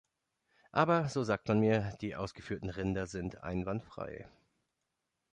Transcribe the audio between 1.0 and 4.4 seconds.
so sagt man mir, die ausgeführten Rinder sind einwandfrei.